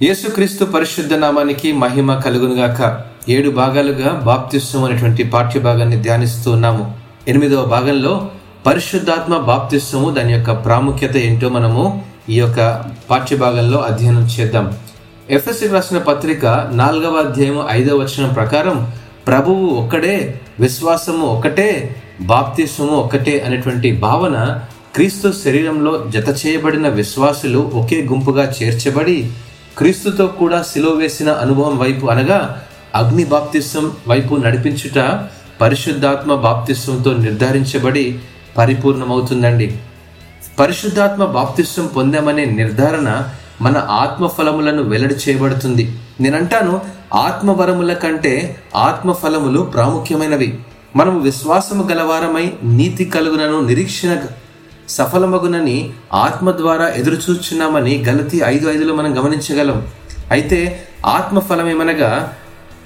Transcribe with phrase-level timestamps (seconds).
[0.00, 2.80] యేసుక్రీస్తు పరిశుద్ధ నామానికి మహిమ కలుగునుగాక.
[3.28, 6.84] ఏడు భాగాలుగా బాప్తిస్వం అనేటువంటి పాఠ్య భాగాన్ని ధ్యానిస్తూ ఉన్నాము.
[7.28, 8.14] ఎనిమిదవ భాగంలో
[8.66, 11.84] పరిశుద్ధాత్మ బాప్తిస్వము దాని యొక్క ప్రాముఖ్యత ఏంటో మనము
[12.28, 12.58] ఈ యొక్క
[13.10, 14.66] పాఠ్యభాగంలో అధ్యయనం చేద్దాం.
[15.30, 16.44] ఎఫ్ఎస్సి రాసిన పత్రిక
[16.80, 18.76] నాలుగవ అధ్యాయం ఐదవ వచనం ప్రకారం
[19.26, 20.16] ప్రభువు ఒక్కడే
[20.60, 21.70] విశ్వాసము ఒక్కటే
[22.20, 24.36] బాప్తిస్వము ఒక్కటే అనేటువంటి భావన
[24.94, 29.18] క్రీస్తు శరీరంలో జత చేయబడిన విశ్వాసులు ఒకే గుంపుగా చేర్చబడి
[29.78, 32.62] క్రీస్తుతో కూడా సిలువ వేసిన అనుభవం వైపు అనగా
[32.94, 35.20] అగ్ని బాప్తిస్వం వైపు నడిపించుట
[35.60, 38.18] పరిశుద్ధాత్మ బాప్తిస్వంతో నిర్ధారించబడి
[38.58, 39.78] పరిపూర్ణమవుతుందండి.
[40.58, 43.22] పరిశుద్ధాత్మ బాప్తిస్వం పొందామనే నిర్ధారణ
[43.62, 45.98] మన ఆత్మ ఫలములను వెల్లడి చేయబడుతుంది.
[46.20, 46.80] నేనంటాను
[47.14, 50.58] ఆత్మవరముల కంటే ఆత్మ ఫలములు ప్రాముఖ్యమైనవి.
[50.96, 54.16] మనము విశ్వాసము గలవారమై నీతి కలుగునను నిరీక్షణ
[54.88, 59.86] సఫలమగునని ఆత్మ ద్వారా ఎదురుచూచున్నామని గలతి ఐదు ఐదులో మనం గమనించగలం.
[60.32, 62.32] అయితే ఆత్మ ఫలమేమనగా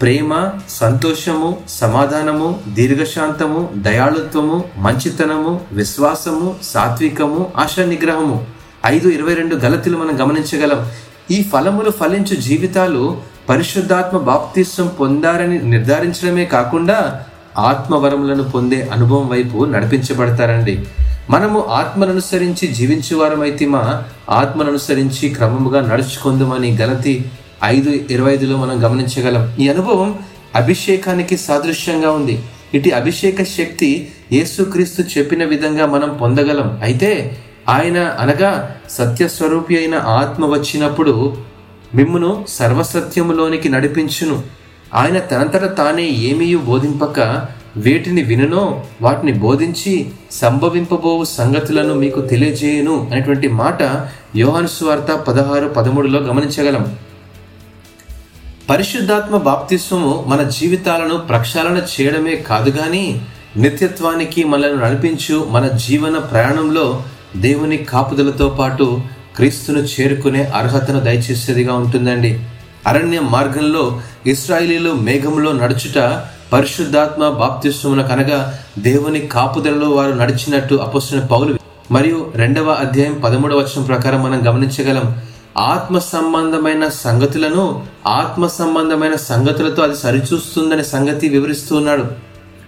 [0.02, 8.46] ప్రేమ సంతోషము సమాధానము దీర్ఘశాంతము దయాళుత్వము మంచితనము విశ్వాసము సాత్వికము ఆశా నిగ్రహము
[8.86, 10.90] ఐదు ఇరవై రెండు గలతులు మనం గమనించగలం.
[11.30, 13.16] ఈ ఫలములు ఫలించు జీవితాలు
[13.48, 17.26] పరిశుద్ధాత్మ బాప్తిస్వం పొందారని నిర్ధారించడమే కాకుండా
[17.58, 20.86] ఆత్మవరములను పొందే అనుభవం వైపు నడిపించబడతారండి.
[21.30, 27.24] మనము ఆత్మననుసరించి జీవించే వారమైతే మా ఆత్మననుసరించి క్రమముగా నడుచుకుందామని గలతి
[27.64, 29.56] ఐదు ఇరవై ఐదులో మనం గమనించగలం.
[29.60, 30.18] ఈ అనుభవం
[30.56, 32.42] అభిషేకానికి సాదృశ్యంగా ఉంది.
[32.74, 36.78] ఇటు అభిషేక శక్తి యేసుక్రీస్తు చెప్పిన విధంగా మనం పొందగలం.
[36.82, 41.36] అయితే ఆయన అనగా సత్యస్వరూపి అయిన ఆత్మ వచ్చినప్పుడు
[41.94, 44.42] మిమ్మును సర్వసత్యములోనికి నడిపించును.
[44.94, 47.20] ఆయన తనంతట తానే ఏమీ బోధింపక
[47.78, 53.82] వీటిని వినను వాటిని బోధించి సంభవింపబోవు సంగతులను మీకు తెలియజేయను అనేటువంటి మాట
[54.36, 56.98] యోహాను స్వార్త పదహారు పదమూడులో గమనించగలం.
[58.70, 63.26] పరిశుద్ధాత్మ బాప్తిస్వము మన జీవితాలను ప్రక్షాళన చేయడమే కాదు కానీ
[63.56, 67.02] నిత్యత్వానికి మనల్ని నడిపించు మన జీవన ప్రయాణంలో
[67.36, 69.00] దేవుని కాపుదలతో పాటు
[69.36, 72.40] క్రీస్తును చేరుకునే అర్హతను దయచేసేదిగా ఉంటుందండి.
[72.86, 75.98] అరణ్య మార్గంలో ఇస్రాయిలీలు మేఘంలో నడుచుట
[76.52, 81.58] పరిశుద్ధాత్మ బాప్తిస్వమునకు అనగా దేవుని కాపుదలలో వారు నడిచినట్టు అపస్తున్న పౌలు
[81.90, 85.16] మరియు రెండవ అధ్యాయం పదమూడవ వచనం ప్రకారం మనం గమనించగలం.
[85.58, 92.04] ఆత్మ సంబంధమైన సంగతులను ఆత్మ సంబంధమైన సంగతులతో అది సరిచూస్తుందనే సంగతి వివరిస్తూ ఉన్నాడు.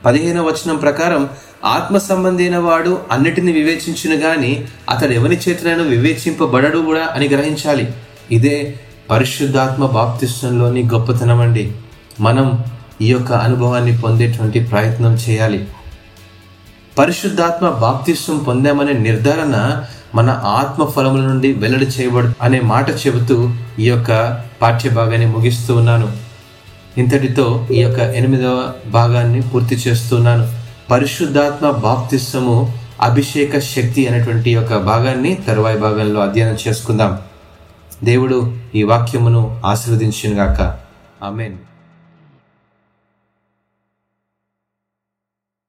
[0.05, 1.29] పదిహేనవ వచనం ప్రకారం
[1.65, 7.95] ఆత్మ సంబంధైన వాడు అన్నిటిని వివేచించును గాని అతడు ఎవరి చేతనైనా వివేచింపబడడు కూడా అని గ్రహించాలి.
[8.31, 8.81] ఇదే
[9.11, 11.73] పరిశుద్ధాత్మ బాప్తిష్టంలోని గొప్పతనం అండి.
[12.21, 12.65] మనం
[13.01, 15.69] ఈ యొక్క అనుభవాన్ని పొందేటువంటి ప్రయత్నం చేయాలి.
[16.99, 19.85] పరిశుద్ధాత్మ బాప్తిస్వం పొందామనే నిర్ధారణ
[20.15, 26.13] మన ఆత్మ ఫలముల నుండి వెల్లడి చేయబడు అనే మాట చెబుతూ ఈ యొక్క పాఠ్య భాగాన్ని ముగిస్తూ ఉన్నాను.
[26.99, 30.53] ఇంతటితో ఈ యొక్క ఎనిమిదవ భాగాన్ని పూర్తి చేస్తున్నాను.
[30.91, 37.19] పరిశుద్ధాత్మ బాప్తిస్వము అభిషేక శక్తి అనేటువంటి యొక్క భాగాన్ని తరువాయి భాగంలో అధ్యయనం చేసుకుందాం.
[38.05, 40.79] దేవుడు ఈ వాక్యమును ఆశీర్వదించినగాక.
[41.25, 41.70] ఆమెన్.